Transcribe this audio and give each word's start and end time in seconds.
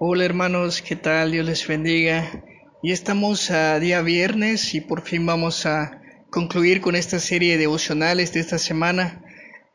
Hola 0.00 0.24
hermanos, 0.24 0.82
¿qué 0.82 0.96
tal? 0.96 1.30
Dios 1.30 1.46
les 1.46 1.68
bendiga. 1.68 2.42
Y 2.82 2.90
estamos 2.90 3.52
a 3.52 3.78
día 3.78 4.02
viernes 4.02 4.74
y 4.74 4.80
por 4.80 5.02
fin 5.02 5.24
vamos 5.24 5.66
a 5.66 6.02
concluir 6.30 6.80
con 6.80 6.96
esta 6.96 7.20
serie 7.20 7.52
de 7.52 7.58
devocionales 7.58 8.32
de 8.32 8.40
esta 8.40 8.58
semana, 8.58 9.24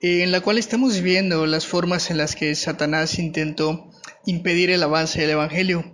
en 0.01 0.33
la 0.33 0.41
cual 0.41 0.57
estamos 0.57 0.99
viendo 0.99 1.45
las 1.45 1.65
formas 1.65 2.11
en 2.11 2.17
las 2.17 2.35
que 2.35 2.53
Satanás 2.55 3.17
intentó 3.17 3.91
impedir 4.25 4.71
el 4.71 4.83
avance 4.83 5.21
del 5.21 5.29
Evangelio. 5.29 5.85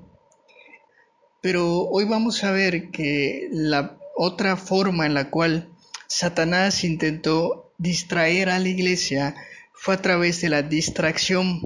Pero 1.42 1.82
hoy 1.84 2.06
vamos 2.06 2.44
a 2.44 2.52
ver 2.52 2.90
que 2.90 3.48
la 3.52 4.00
otra 4.16 4.58
forma 4.58 5.06
en 5.06 5.14
la 5.14 5.30
cual 5.30 5.70
Satanás 6.08 6.84
intentó 6.84 7.74
distraer 7.78 8.50
a 8.50 8.58
la 8.58 8.70
iglesia 8.70 9.36
fue 9.72 9.94
a 9.94 10.02
través 10.02 10.42
de 10.42 10.50
la 10.50 10.64
distracción. 10.64 11.62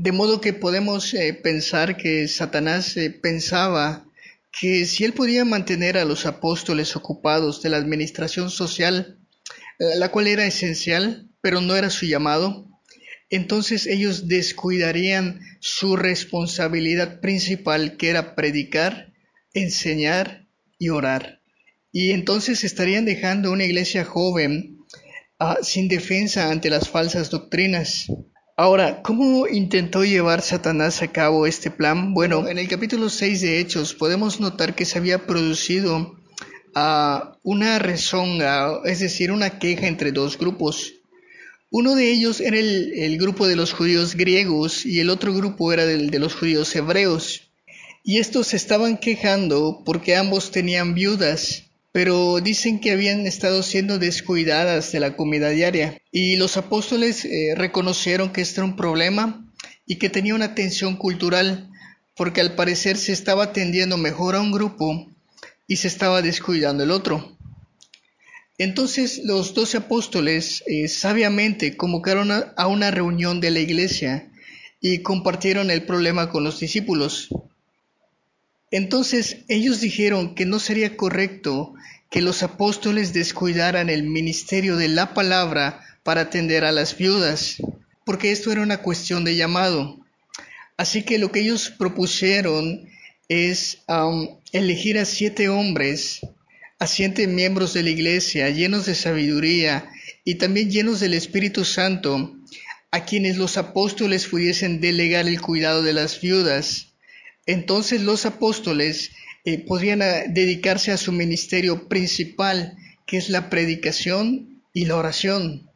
De 0.00 0.12
modo 0.12 0.40
que 0.40 0.52
podemos 0.52 1.12
eh, 1.12 1.34
pensar 1.34 1.96
que 1.96 2.28
Satanás 2.28 2.96
eh, 2.96 3.10
pensaba 3.10 4.06
que 4.52 4.86
si 4.86 5.04
él 5.04 5.12
podía 5.12 5.44
mantener 5.44 5.98
a 5.98 6.04
los 6.04 6.24
apóstoles 6.24 6.94
ocupados 6.94 7.62
de 7.62 7.70
la 7.70 7.78
administración 7.78 8.48
social, 8.48 9.18
eh, 9.80 9.96
la 9.96 10.12
cual 10.12 10.28
era 10.28 10.46
esencial, 10.46 11.28
pero 11.40 11.60
no 11.60 11.74
era 11.74 11.90
su 11.90 12.06
llamado, 12.06 12.68
entonces 13.28 13.88
ellos 13.88 14.28
descuidarían 14.28 15.40
su 15.58 15.96
responsabilidad 15.96 17.18
principal, 17.20 17.96
que 17.96 18.10
era 18.10 18.36
predicar, 18.36 19.12
enseñar 19.52 20.46
y 20.78 20.90
orar. 20.90 21.42
Y 21.90 22.12
entonces 22.12 22.62
estarían 22.62 23.04
dejando 23.04 23.50
una 23.50 23.64
iglesia 23.64 24.04
joven 24.04 24.78
ah, 25.40 25.58
sin 25.60 25.88
defensa 25.88 26.52
ante 26.52 26.70
las 26.70 26.88
falsas 26.88 27.30
doctrinas. 27.30 28.06
Ahora, 28.60 29.02
¿cómo 29.02 29.46
intentó 29.46 30.04
llevar 30.04 30.42
Satanás 30.42 31.00
a 31.00 31.12
cabo 31.12 31.46
este 31.46 31.70
plan? 31.70 32.12
Bueno, 32.12 32.48
en 32.48 32.58
el 32.58 32.66
capítulo 32.66 33.08
6 33.08 33.40
de 33.40 33.60
Hechos 33.60 33.94
podemos 33.94 34.40
notar 34.40 34.74
que 34.74 34.84
se 34.84 34.98
había 34.98 35.28
producido 35.28 36.16
uh, 36.74 37.36
una 37.44 37.78
rezonga, 37.78 38.80
es 38.84 38.98
decir, 38.98 39.30
una 39.30 39.60
queja 39.60 39.86
entre 39.86 40.10
dos 40.10 40.36
grupos. 40.36 40.94
Uno 41.70 41.94
de 41.94 42.10
ellos 42.10 42.40
era 42.40 42.58
el, 42.58 43.16
grupo 43.20 43.46
de 43.46 43.54
los 43.54 43.72
judíos 43.72 44.16
griegos 44.16 44.84
y 44.84 44.98
el 44.98 45.10
otro 45.10 45.32
grupo 45.32 45.72
era 45.72 45.84
el 45.84 46.10
de 46.10 46.18
los 46.18 46.34
judíos 46.34 46.74
hebreos. 46.74 47.52
Y 48.02 48.18
estos 48.18 48.48
se 48.48 48.56
estaban 48.56 48.98
quejando 48.98 49.84
porque 49.86 50.16
ambos 50.16 50.50
tenían 50.50 50.94
viudas 50.94 51.67
pero 51.98 52.38
dicen 52.38 52.78
que 52.78 52.92
habían 52.92 53.26
estado 53.26 53.60
siendo 53.64 53.98
descuidadas 53.98 54.92
de 54.92 55.00
la 55.00 55.16
comida 55.16 55.48
diaria. 55.48 56.00
Y 56.12 56.36
los 56.36 56.56
apóstoles 56.56 57.24
eh, 57.24 57.54
reconocieron 57.56 58.30
que 58.30 58.40
este 58.40 58.60
era 58.60 58.66
un 58.66 58.76
problema 58.76 59.44
y 59.84 59.96
que 59.96 60.08
tenía 60.08 60.36
una 60.36 60.54
tensión 60.54 60.94
cultural, 60.94 61.68
porque 62.14 62.40
al 62.40 62.54
parecer 62.54 62.98
se 62.98 63.10
estaba 63.10 63.46
atendiendo 63.46 63.96
mejor 63.96 64.36
a 64.36 64.40
un 64.40 64.52
grupo 64.52 65.10
y 65.66 65.74
se 65.74 65.88
estaba 65.88 66.22
descuidando 66.22 66.84
el 66.84 66.92
otro. 66.92 67.36
Entonces 68.58 69.22
los 69.24 69.52
doce 69.52 69.78
apóstoles 69.78 70.62
eh, 70.68 70.86
sabiamente 70.86 71.76
convocaron 71.76 72.30
a 72.30 72.66
una 72.68 72.92
reunión 72.92 73.40
de 73.40 73.50
la 73.50 73.58
iglesia 73.58 74.30
y 74.80 74.98
compartieron 74.98 75.68
el 75.72 75.82
problema 75.82 76.30
con 76.30 76.44
los 76.44 76.60
discípulos. 76.60 77.30
Entonces 78.70 79.38
ellos 79.48 79.80
dijeron 79.80 80.34
que 80.34 80.44
no 80.44 80.58
sería 80.58 80.96
correcto 80.96 81.74
que 82.10 82.22
los 82.22 82.42
apóstoles 82.42 83.12
descuidaran 83.12 83.88
el 83.88 84.02
ministerio 84.02 84.76
de 84.76 84.88
la 84.88 85.14
palabra 85.14 85.80
para 86.02 86.22
atender 86.22 86.64
a 86.64 86.72
las 86.72 86.96
viudas, 86.96 87.56
porque 88.04 88.30
esto 88.30 88.52
era 88.52 88.62
una 88.62 88.78
cuestión 88.78 89.24
de 89.24 89.36
llamado. 89.36 89.98
Así 90.76 91.02
que 91.02 91.18
lo 91.18 91.32
que 91.32 91.40
ellos 91.40 91.70
propusieron 91.70 92.88
es 93.28 93.78
um, 93.88 94.38
elegir 94.52 94.98
a 94.98 95.04
siete 95.04 95.48
hombres, 95.48 96.20
a 96.78 96.86
siete 96.86 97.26
miembros 97.26 97.74
de 97.74 97.82
la 97.82 97.90
iglesia, 97.90 98.48
llenos 98.50 98.86
de 98.86 98.94
sabiduría 98.94 99.90
y 100.24 100.36
también 100.36 100.70
llenos 100.70 101.00
del 101.00 101.14
Espíritu 101.14 101.64
Santo, 101.64 102.34
a 102.90 103.04
quienes 103.04 103.36
los 103.36 103.58
apóstoles 103.58 104.26
pudiesen 104.26 104.80
delegar 104.80 105.26
el 105.26 105.40
cuidado 105.40 105.82
de 105.82 105.92
las 105.92 106.20
viudas 106.20 106.87
entonces 107.48 108.02
los 108.02 108.26
apóstoles 108.26 109.10
eh, 109.46 109.58
podrían 109.58 110.02
eh, 110.02 110.26
dedicarse 110.28 110.92
a 110.92 110.98
su 110.98 111.12
ministerio 111.12 111.88
principal, 111.88 112.76
que 113.06 113.16
es 113.16 113.30
la 113.30 113.48
predicación 113.48 114.62
y 114.74 114.84
la 114.84 114.96
oración. 114.96 115.70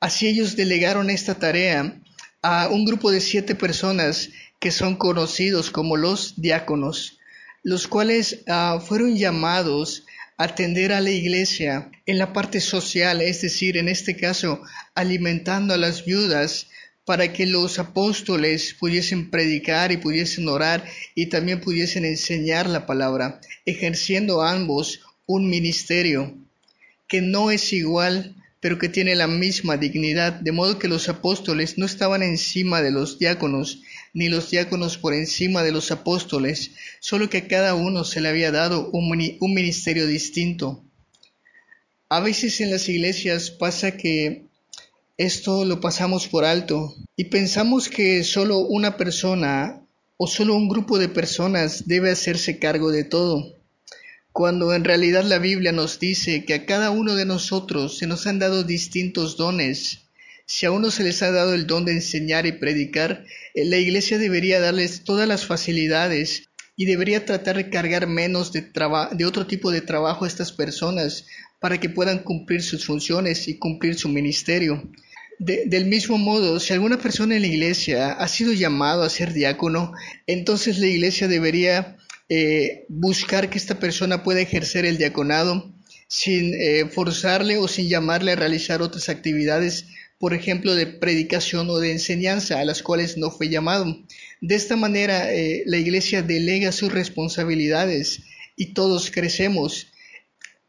Así 0.00 0.26
ellos 0.26 0.56
delegaron 0.56 1.10
esta 1.10 1.34
tarea 1.34 2.00
a 2.40 2.68
un 2.68 2.86
grupo 2.86 3.10
de 3.12 3.20
siete 3.20 3.54
personas 3.54 4.30
que 4.60 4.70
son 4.70 4.96
conocidos 4.96 5.70
como 5.70 5.98
los 5.98 6.40
diáconos, 6.40 7.18
los 7.62 7.86
cuales 7.86 8.40
ah, 8.48 8.82
fueron 8.82 9.14
llamados 9.14 10.06
a 10.38 10.44
atender 10.44 10.94
a 10.94 11.02
la 11.02 11.10
iglesia 11.10 11.90
en 12.06 12.16
la 12.16 12.32
parte 12.32 12.60
social, 12.60 13.20
es 13.20 13.42
decir, 13.42 13.76
en 13.76 13.88
este 13.88 14.16
caso, 14.16 14.62
alimentando 14.94 15.74
a 15.74 15.76
las 15.76 16.06
viudas 16.06 16.68
para 17.04 17.32
que 17.32 17.46
los 17.46 17.78
apóstoles 17.78 18.74
pudiesen 18.78 19.30
predicar 19.30 19.92
y 19.92 19.96
pudiesen 19.96 20.48
orar 20.48 20.84
y 21.14 21.26
también 21.26 21.60
pudiesen 21.60 22.04
enseñar 22.04 22.68
la 22.68 22.86
palabra, 22.86 23.40
ejerciendo 23.66 24.42
ambos 24.42 25.00
un 25.26 25.48
ministerio 25.48 26.36
que 27.08 27.20
no 27.20 27.50
es 27.50 27.72
igual, 27.72 28.36
pero 28.60 28.78
que 28.78 28.88
tiene 28.88 29.16
la 29.16 29.26
misma 29.26 29.76
dignidad, 29.76 30.32
de 30.32 30.52
modo 30.52 30.78
que 30.78 30.88
los 30.88 31.08
apóstoles 31.08 31.78
no 31.78 31.84
estaban 31.84 32.22
encima 32.22 32.80
de 32.80 32.92
los 32.92 33.18
diáconos, 33.18 33.82
ni 34.14 34.28
los 34.28 34.50
diáconos 34.50 34.98
por 34.98 35.12
encima 35.12 35.62
de 35.62 35.72
los 35.72 35.90
apóstoles, 35.90 36.70
solo 37.00 37.28
que 37.28 37.38
a 37.38 37.48
cada 37.48 37.74
uno 37.74 38.04
se 38.04 38.20
le 38.20 38.28
había 38.28 38.52
dado 38.52 38.88
un, 38.92 39.10
ministerio 39.40 40.06
distinto. 40.06 40.84
A 42.08 42.20
veces 42.20 42.60
en 42.60 42.70
las 42.70 42.88
iglesias 42.88 43.50
pasa 43.50 43.96
que 43.96 44.46
esto 45.16 45.64
lo 45.64 45.80
pasamos 45.80 46.26
por 46.28 46.44
alto 46.44 46.94
y 47.16 47.24
pensamos 47.24 47.88
que 47.88 48.24
solo 48.24 48.58
una 48.58 48.96
persona 48.96 49.86
o 50.16 50.26
solo 50.26 50.54
un 50.54 50.68
grupo 50.68 50.98
de 50.98 51.08
personas 51.08 51.86
debe 51.86 52.10
hacerse 52.10 52.58
cargo 52.58 52.90
de 52.90 53.04
todo, 53.04 53.58
cuando 54.32 54.72
en 54.74 54.84
realidad 54.84 55.24
la 55.24 55.38
Biblia 55.38 55.72
nos 55.72 55.98
dice 55.98 56.44
que 56.44 56.54
a 56.54 56.64
cada 56.64 56.90
uno 56.90 57.14
de 57.14 57.26
nosotros 57.26 57.98
se 57.98 58.06
nos 58.06 58.26
han 58.26 58.38
dado 58.38 58.62
distintos 58.62 59.36
dones. 59.36 59.98
Si 60.46 60.66
a 60.66 60.70
uno 60.70 60.90
se 60.90 61.04
les 61.04 61.22
ha 61.22 61.30
dado 61.30 61.54
el 61.54 61.66
don 61.66 61.84
de 61.84 61.92
enseñar 61.92 62.46
y 62.46 62.52
predicar, 62.52 63.24
eh, 63.54 63.64
la 63.64 63.78
iglesia 63.78 64.18
debería 64.18 64.60
darles 64.60 65.04
todas 65.04 65.28
las 65.28 65.46
facilidades 65.46 66.48
y 66.76 66.86
debería 66.86 67.24
tratar 67.24 67.56
de 67.56 67.70
cargar 67.70 68.06
menos 68.06 68.52
de, 68.52 68.70
de 69.12 69.24
otro 69.24 69.46
tipo 69.46 69.70
de 69.70 69.80
trabajo 69.80 70.24
a 70.24 70.28
estas 70.28 70.52
personas 70.52 71.26
para 71.60 71.78
que 71.78 71.88
puedan 71.88 72.20
cumplir 72.20 72.62
sus 72.62 72.84
funciones 72.84 73.46
y 73.48 73.58
cumplir 73.58 73.94
su 73.96 74.08
ministerio. 74.08 74.90
Del 75.38 75.86
mismo 75.86 76.18
modo, 76.18 76.60
si 76.60 76.72
alguna 76.72 76.98
persona 76.98 77.34
en 77.34 77.42
la 77.42 77.48
iglesia 77.48 78.12
ha 78.12 78.28
sido 78.28 78.52
llamado 78.52 79.02
a 79.02 79.10
ser 79.10 79.32
diácono, 79.32 79.92
entonces 80.26 80.78
la 80.78 80.86
iglesia 80.86 81.26
debería 81.26 81.96
eh, 82.28 82.84
buscar 82.88 83.50
que 83.50 83.58
esta 83.58 83.80
persona 83.80 84.22
pueda 84.22 84.40
ejercer 84.40 84.84
el 84.86 84.98
diaconado 84.98 85.74
sin 86.06 86.54
eh, 86.54 86.88
forzarle 86.90 87.58
o 87.58 87.66
sin 87.66 87.88
llamarle 87.88 88.32
a 88.32 88.36
realizar 88.36 88.82
otras 88.82 89.08
actividades, 89.08 89.86
por 90.22 90.34
ejemplo, 90.34 90.76
de 90.76 90.86
predicación 90.86 91.68
o 91.68 91.80
de 91.80 91.90
enseñanza 91.90 92.60
a 92.60 92.64
las 92.64 92.84
cuales 92.84 93.16
no 93.16 93.32
fue 93.32 93.48
llamado. 93.48 93.98
De 94.40 94.54
esta 94.54 94.76
manera, 94.76 95.34
eh, 95.34 95.64
la 95.66 95.78
iglesia 95.78 96.22
delega 96.22 96.70
sus 96.70 96.92
responsabilidades 96.92 98.22
y 98.54 98.66
todos 98.66 99.10
crecemos. 99.10 99.88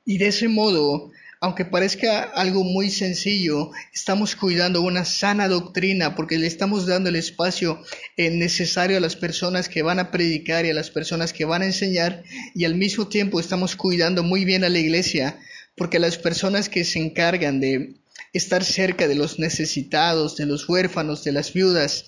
Y 0.07 0.17
de 0.17 0.29
ese 0.29 0.47
modo, 0.47 1.11
aunque 1.39 1.65
parezca 1.65 2.23
algo 2.23 2.63
muy 2.63 2.89
sencillo, 2.89 3.69
estamos 3.93 4.35
cuidando 4.35 4.81
una 4.81 5.05
sana 5.05 5.47
doctrina 5.47 6.15
porque 6.15 6.39
le 6.39 6.47
estamos 6.47 6.87
dando 6.87 7.09
el 7.09 7.15
espacio 7.15 7.79
eh, 8.17 8.31
necesario 8.31 8.97
a 8.97 9.01
las 9.01 9.15
personas 9.15 9.69
que 9.69 9.83
van 9.83 9.99
a 9.99 10.09
predicar 10.09 10.65
y 10.65 10.71
a 10.71 10.73
las 10.73 10.89
personas 10.89 11.31
que 11.31 11.45
van 11.45 11.61
a 11.61 11.67
enseñar 11.67 12.23
y 12.55 12.65
al 12.65 12.73
mismo 12.73 13.07
tiempo 13.07 13.39
estamos 13.39 13.75
cuidando 13.75 14.23
muy 14.23 14.45
bien 14.45 14.63
a 14.63 14.69
la 14.69 14.79
iglesia 14.79 15.37
porque 15.75 15.99
las 15.99 16.17
personas 16.17 16.69
que 16.69 16.83
se 16.85 16.97
encargan 16.97 17.59
de 17.59 18.02
estar 18.33 18.63
cerca 18.63 19.07
de 19.07 19.15
los 19.15 19.39
necesitados, 19.39 20.35
de 20.37 20.45
los 20.45 20.67
huérfanos, 20.67 21.23
de 21.23 21.31
las 21.31 21.53
viudas 21.53 22.05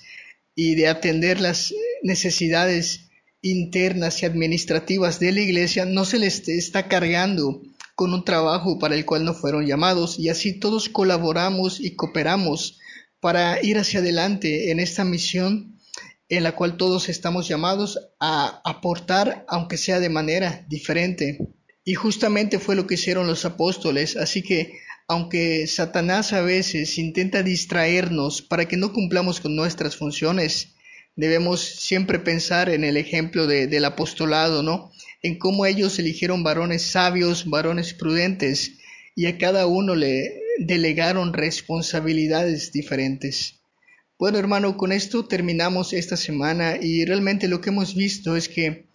y 0.56 0.75
de 0.75 0.88
atender 0.88 1.40
las 1.40 1.74
necesidades 2.04 3.10
internas 3.42 4.24
y 4.24 4.25
administrativas 4.25 5.19
de 5.19 5.31
la 5.31 5.42
iglesia, 5.42 5.86
no 5.86 6.06
se 6.06 6.19
les 6.19 6.48
está 6.48 6.88
cargando 6.88 7.62
con 7.96 8.13
un 8.13 8.25
trabajo 8.25 8.80
para 8.80 8.96
el 8.96 9.06
cual 9.06 9.24
no 9.24 9.34
fueron 9.34 9.66
llamados 9.66 10.19
y 10.19 10.30
así 10.30 10.60
todos 10.60 10.90
colaboramos 10.90 11.80
y 11.80 11.96
cooperamos 11.96 12.80
para 13.19 13.63
ir 13.63 13.78
hacia 13.78 14.00
adelante 14.00 14.72
en 14.72 14.80
esta 14.80 15.06
misión 15.06 15.80
en 16.28 16.44
la 16.44 16.54
cual 16.56 16.78
todos 16.78 17.08
estamos 17.08 17.48
llamados 17.48 18.00
a 18.19 18.62
aportar 18.66 19.46
aunque 19.48 19.78
sea 19.78 20.00
de 20.00 20.10
manera 20.10 20.66
diferente. 20.68 21.40
Y 21.84 21.94
justamente 21.94 22.58
fue 22.58 22.75
lo 22.75 22.88
que 22.88 22.96
hicieron 22.96 23.28
los 23.28 23.46
apóstoles, 23.46 24.18
así 24.18 24.42
que 24.42 24.74
aunque 25.07 25.68
Satanás 25.68 26.34
a 26.34 26.42
veces 26.42 26.98
intenta 26.98 27.44
distraernos 27.44 28.42
para 28.42 28.68
que 28.68 28.78
no 28.78 28.94
cumplamos 28.94 29.40
con 29.40 29.56
nuestras 29.56 29.96
funciones, 29.96 30.75
Debemos 31.16 31.62
siempre 31.62 32.19
pensar 32.19 32.69
en 32.69 32.84
el 32.84 32.98
ejemplo 32.98 33.48
del 33.48 33.86
apostolado, 33.86 34.63
¿no? 34.63 34.92
En 35.22 35.40
cómo 35.40 35.66
ellos 35.66 35.98
eligieron 35.98 36.44
varones 36.44 36.81
sabios, 36.81 37.50
varones 37.50 37.94
prudentes, 37.94 38.74
y 39.16 39.28
a 39.28 39.38
cada 39.38 39.66
uno 39.66 39.96
le 39.96 40.42
delegaron 40.60 41.31
responsabilidades 41.31 42.74
diferentes. 42.74 43.62
Bueno, 44.19 44.38
hermano, 44.40 44.75
con 44.75 44.92
esto 44.92 45.25
terminamos 45.25 45.94
esta 45.94 46.18
semana 46.18 46.78
y 46.81 47.06
realmente 47.06 47.48
lo 47.48 47.62
que 47.62 47.69
hemos 47.69 47.96
visto 47.96 48.36
es 48.36 48.50
que 48.50 48.88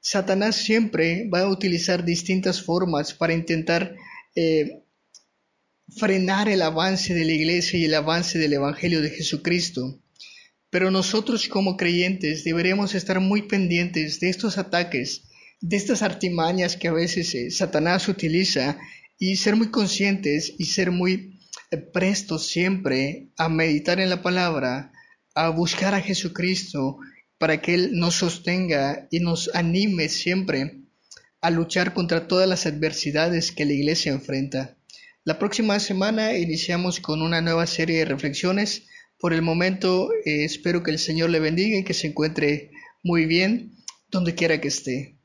Satanás 0.00 0.56
siempre 0.56 1.28
va 1.32 1.42
a 1.42 1.48
utilizar 1.48 2.04
distintas 2.04 2.60
formas 2.60 3.14
para 3.14 3.34
intentar 3.34 3.94
eh, 4.34 4.82
frenar 5.96 6.48
el 6.48 6.62
avance 6.62 7.14
de 7.14 7.24
la 7.24 7.32
iglesia 7.32 7.78
y 7.78 7.84
el 7.86 7.94
avance 7.94 8.38
del 8.38 8.52
Evangelio 8.52 9.00
de 9.00 9.10
Jesucristo. 9.10 10.00
Pero 10.70 10.90
nosotros 10.90 11.48
como 11.48 11.76
creyentes 11.76 12.44
deberemos 12.44 12.94
estar 12.94 13.20
muy 13.20 13.42
pendientes 13.42 14.20
de 14.20 14.28
estos 14.28 14.58
ataques, 14.58 15.22
de 15.60 15.76
estas 15.76 16.02
artimañas 16.02 16.76
que 16.76 16.88
a 16.88 16.92
veces 16.92 17.34
eh, 17.34 17.50
Satanás 17.50 18.08
utiliza 18.08 18.78
y 19.18 19.36
ser 19.36 19.56
muy 19.56 19.70
conscientes 19.70 20.52
y 20.58 20.66
ser 20.66 20.90
muy 20.90 21.40
eh, 21.70 21.78
prestos 21.78 22.46
siempre 22.46 23.28
a 23.38 23.48
meditar 23.48 23.98
en 23.98 24.10
la 24.10 24.22
palabra, 24.22 24.92
a 25.34 25.48
buscar 25.48 25.94
a 25.94 26.00
Jesucristo 26.00 26.98
para 27.38 27.62
que 27.62 27.74
Él 27.74 27.90
nos 27.92 28.16
sostenga 28.16 29.08
y 29.10 29.20
nos 29.20 29.50
anime 29.54 30.08
siempre 30.08 30.82
a 31.40 31.50
luchar 31.50 31.94
contra 31.94 32.26
todas 32.26 32.48
las 32.48 32.66
adversidades 32.66 33.52
que 33.52 33.64
la 33.64 33.72
iglesia 33.72 34.12
enfrenta. 34.12 34.77
La 35.28 35.38
próxima 35.38 35.78
semana 35.78 36.38
iniciamos 36.38 37.00
con 37.00 37.20
una 37.20 37.42
nueva 37.42 37.66
serie 37.66 37.98
de 37.98 38.06
reflexiones. 38.06 38.86
Por 39.18 39.34
el 39.34 39.42
momento 39.42 40.08
eh, 40.24 40.44
espero 40.44 40.82
que 40.82 40.90
el 40.90 40.98
Señor 40.98 41.28
le 41.28 41.38
bendiga 41.38 41.76
y 41.76 41.84
que 41.84 41.92
se 41.92 42.06
encuentre 42.06 42.70
muy 43.02 43.26
bien 43.26 43.74
donde 44.10 44.34
quiera 44.34 44.58
que 44.58 44.68
esté. 44.68 45.17